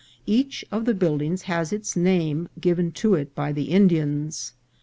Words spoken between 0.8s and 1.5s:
the buildings